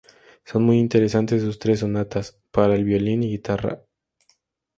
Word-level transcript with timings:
Son 0.45 0.63
muy 0.63 0.79
interesantes 0.79 1.43
sus 1.43 1.59
tres 1.59 1.81
Sonatas 1.81 2.41
para 2.49 2.73
violín 2.73 3.21
y 3.21 3.29
guitarra 3.29 3.73
op. 3.75 3.87